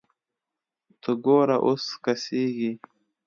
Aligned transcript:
ته 1.01 1.11
ګوره 1.25 1.57
اوس 1.65 1.85
کسږي 2.03 2.71